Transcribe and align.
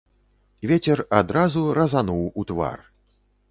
Вецер 0.71 1.03
адразу 1.19 1.67
разануў 1.81 2.25
у 2.39 2.49
твар. 2.53 2.79